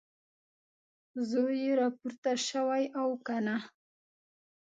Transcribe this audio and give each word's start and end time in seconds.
زوی 1.29 1.55
یې 1.65 1.71
راپورته 1.81 2.31
شوی 2.47 2.83
او 2.99 3.09
که 3.25 3.35
نه؟ 3.45 3.57